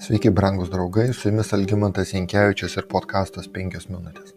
[0.00, 4.34] Sveiki, brangus draugai, su jumis Algymantas Jankievičius ir podkastas 5 minutės.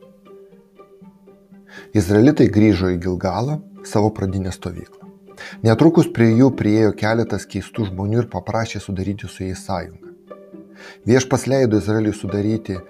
[1.99, 5.09] Izraelitai grįžo į Gilgalą, savo pradinę stovyklą.
[5.67, 10.15] Netrukus prie jų priejo keletas keistų žmonių ir paprašė sudaryti su jais sąjungą.
[11.11, 12.81] Viešpas leido Izraeliui sudaryti e,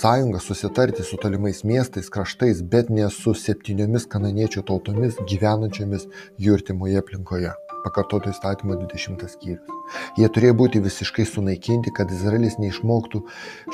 [0.00, 6.08] sąjungą, susitarti su tolimais miestais, kraštais, bet ne su septyniomis kananiečių tautomis gyvenančiomis
[6.40, 7.52] jų artimoje aplinkoje
[7.86, 9.78] pakartoto įstatymo 20 skyrius.
[10.18, 13.22] Jie turėjo būti visiškai sunaikinti, kad Izraelis neišmoktų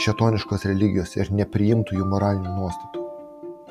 [0.04, 3.08] šetoniškos religijos ir nepriimtų jų moralinių nuostatų.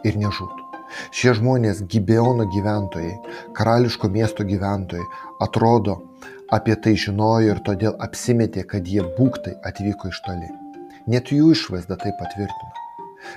[0.10, 0.68] Ir nežūtų.
[1.16, 3.14] Šie žmonės, Gibeono gyventojai,
[3.56, 5.06] karališko miesto gyventojai,
[5.46, 6.02] atrodo,
[6.52, 10.52] apie tai žinojo ir todėl apsimetė, kad jie būktai atvyko iš toli.
[11.08, 12.81] Net jų išvaizda tai patvirtino.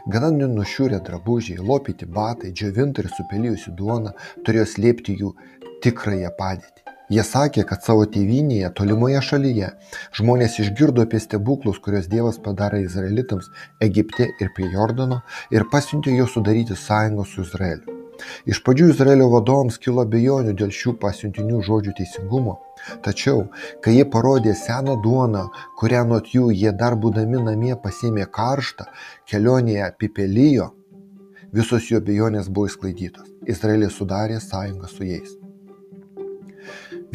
[0.07, 4.15] Gana nušiūrę drabužiai, lopyti batai, džiovinta ir supelijusi duona
[4.47, 5.35] turėjo slėpti jų
[5.85, 6.85] tikrąją padėtį.
[7.13, 9.73] Jie sakė, kad savo tėvynėje, tolimoje šalyje,
[10.17, 13.51] žmonės išgirdo apie stebuklus, kuriuos Dievas padarė Izraelitams
[13.89, 15.21] Egipte ir prie Jordano
[15.53, 18.04] ir pasiuntė juos sudaryti sąjungą su Izraeliu.
[18.51, 22.57] Iš pradžių Izraelio vadovams kilo bejonių dėl šių pasiuntinių žodžių teisingumo,
[23.07, 23.47] tačiau,
[23.85, 25.47] kai jie parodė seną duoną,
[25.81, 28.89] kurią nuot jų jie dar būdami namie pasėmė karštą,
[29.31, 30.73] kelionėje apipelijo,
[31.55, 33.31] visos jų bejonės buvo išsklaidytos.
[33.47, 35.44] Izraelis sudarė sąjungą su jais.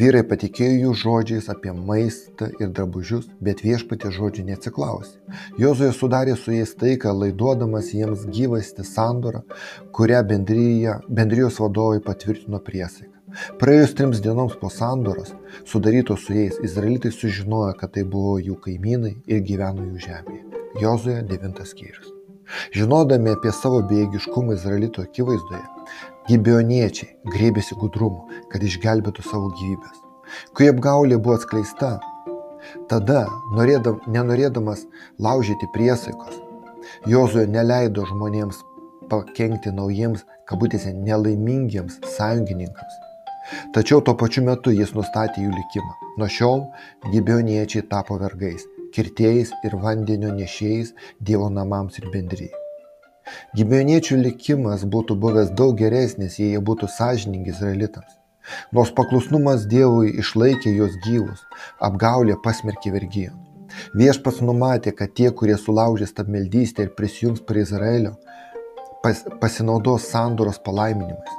[0.00, 5.18] Vyrai patikėjo jų žodžiais apie maistą ir drabužius, bet viešpatė žodžių neatsiklausė.
[5.60, 9.42] Jozuė sudarė su jais taiką, laiduodamas jiems gyvasti sandorą,
[9.92, 13.12] kurią bendryje, bendrijos vadovai patvirtino priesaiką.
[13.60, 15.34] Praėjus trims dienoms po sandoros,
[15.68, 20.64] sudarytos su jais, izraelitai sužinojo, kad tai buvo jų kaimynai ir gyveno jų žemėje.
[20.80, 22.08] Jozuė 9 skyrius.
[22.74, 25.62] Žinodami apie savo bejėgiškumą izraelito akivaizdoje,
[26.28, 30.02] Gibioniečiai grėbėsi gudrumo, kad išgelbėtų savo gyvybės.
[30.54, 31.96] Kai apgaulė buvo atskleista,
[32.90, 33.24] tada,
[33.56, 34.86] norėdam, nenorėdamas
[35.18, 36.36] laužyti priesaikos,
[37.08, 38.60] Jozuė neleido žmonėms
[39.10, 42.98] pakengti naujiems, kabutėse, nelaimingiems sąjungininkams.
[43.74, 45.92] Tačiau tuo pačiu metu jis nustatė jų likimą.
[46.20, 46.64] Nuo šiol
[47.14, 52.59] gibioniečiai tapo vergais, kirtėjais ir vandenio nešėjais Dievo namams ir bendryjai.
[53.56, 58.16] Gibioniečių likimas būtų buvęs daug geresnis, jei jie būtų sąžiningi izraelitams.
[58.76, 61.44] Nors paklusnumas Dievui išlaikė juos gyvus,
[61.88, 63.36] apgaulė pasmerkė vergyją.
[63.94, 68.16] Viešpas numatė, kad tie, kurie sulaužė stabmeldystę ir prisijungs prie Izraelio,
[69.04, 71.36] pas, pasinaudos sandoros palaiminimais.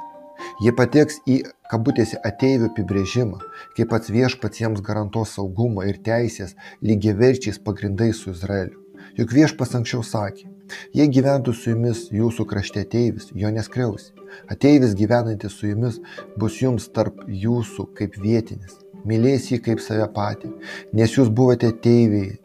[0.62, 1.38] Jie pateks į
[1.70, 3.38] kabutėse ateivių apibrėžimą,
[3.76, 8.80] kaip pats viešpats jiems garantuos saugumą ir teisės lygiaverčiais pagrindais su Izraeliu.
[9.18, 10.48] Juk viešpas anksčiau sakė,
[10.96, 14.12] Jei gyventų su jumis jūsų krašte ateivis, jo neskriausi.
[14.52, 15.98] Ateivis gyvenantis su jumis
[16.38, 18.78] bus jums tarp jūsų kaip vietinis.
[19.08, 20.52] Mylės jį kaip save patį,
[20.94, 22.38] nes jūs buvote ateiviai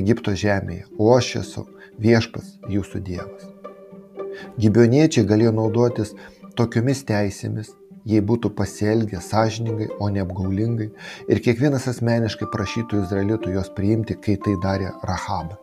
[0.00, 1.66] Egipto žemėje, o aš esu
[2.00, 3.48] viešpas jūsų Dievas.
[4.60, 6.14] Gibioniečiai galėjo naudotis
[6.56, 7.74] tokiomis teisėmis,
[8.08, 10.90] jei būtų pasielgę sąžiningai, o ne apgaulingai,
[11.28, 15.59] ir kiekvienas asmeniškai prašytų izraelitų jos priimti, kai tai darė Rahabą.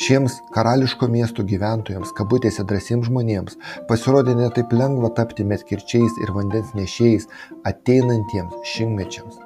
[0.00, 3.58] Šiems karališko miesto gyventojams, kabutėse drąsiems žmonėms,
[3.90, 7.28] pasirodė netaip lengva tapti metkirčiais ir vandens nešėjais
[7.70, 9.38] ateinantiems šimtmečiams.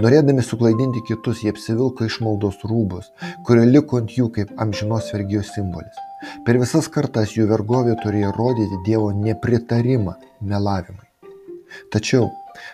[0.00, 3.10] Norėdami suklaidinti kitus, jie apsivilko išmaldos rūbus,
[3.48, 5.98] kurie liko ant jų kaip amžinos vergijos simbolis.
[6.46, 11.04] Per visas kartas jų vergovė turėjo rodyti Dievo nepritarimą melavimai.
[11.92, 12.30] Tačiau,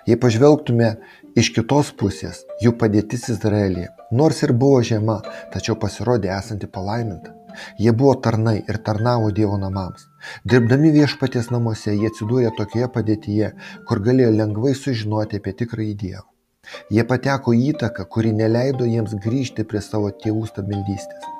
[0.06, 0.92] jei pažvelgtume
[1.36, 5.14] iš kitos pusės, jų padėtis Izraelyje Nors ir buvo žema,
[5.52, 7.30] tačiau pasirodė esanti palaiminta.
[7.80, 10.02] Jie buvo tarnai ir tarnavo Dievo namams.
[10.52, 13.48] Dirbdami viešpaties namuose jie atsidūrė tokioje padėtyje,
[13.88, 16.26] kur galėjo lengvai sužinoti apie tikrąjį Dievą.
[16.92, 21.30] Jie pateko į įtaką, kuri neleido jiems grįžti prie savo tėvų stabildystės.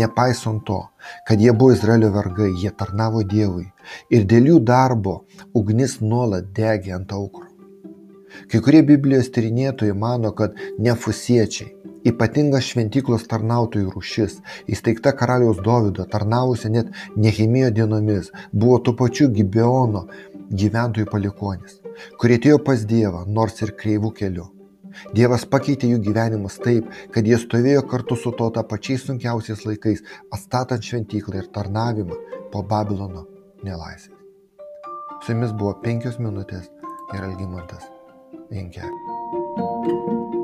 [0.00, 0.80] Nepaisant to,
[1.28, 3.68] kad jie buvo Izraelio vergai, jie tarnavo Dievui
[4.10, 5.20] ir dėl jų darbo
[5.54, 7.47] ugnis nuolat degė ant aukro.
[8.50, 11.72] Kai kurie Biblijos tyrinėtojai mano, kad nefusiečiai,
[12.06, 14.36] Ypatinga šventyklos tarnautojų rūšis,
[14.70, 20.04] įsteigta karaliaus Dovido, tarnavusi net Nehemijo dienomis, buvo tuo pačiu Gibeono
[20.48, 21.80] gyventojų palikonis,
[22.20, 24.46] kurie atėjo pas Dievą, nors ir kreivų keliu.
[25.14, 30.02] Dievas pakeitė jų gyvenimus taip, kad jie stovėjo kartu su tauta pačiais sunkiausiais laikais,
[30.34, 32.18] atstatant šventyklą ir tarnavimą
[32.54, 33.26] po Babilono
[33.66, 34.16] nelaisvės.
[35.22, 36.70] Su jumis buvo penkios minutės
[37.14, 37.97] ir Algymantas
[38.50, 40.37] 应该。